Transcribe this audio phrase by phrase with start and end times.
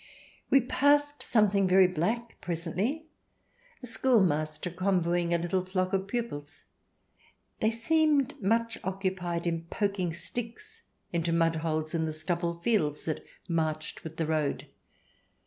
[0.49, 3.05] We passed something very black presently—
[3.83, 6.63] a schoolmaster convoying a little flock of pupils.
[7.59, 10.81] They seemed much occupied in poking sticks
[11.13, 14.65] into mud holes in the stubble fields that marched with the road.